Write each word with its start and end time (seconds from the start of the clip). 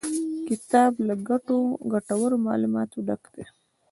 کتاب 0.47 0.91
له 1.07 1.13
ګټورو 2.01 2.37
معلوماتو 2.47 2.97
ډک 3.07 3.23
دی. 3.33 3.43